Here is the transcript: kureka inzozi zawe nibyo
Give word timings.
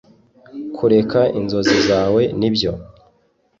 kureka 0.75 1.21
inzozi 1.39 1.77
zawe 1.87 2.21
nibyo 2.39 2.71